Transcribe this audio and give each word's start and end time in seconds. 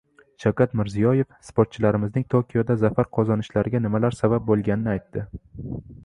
Shavkat 0.43 0.71
Mirziyoyev 0.79 1.35
sportchilarimizning 1.49 2.23
Tokioda 2.35 2.75
zafar 2.83 3.09
qozonishlariga 3.17 3.81
nimalar 3.83 4.17
sabab 4.21 4.47
bo‘lganini 4.49 4.91
aytdi 4.95 5.27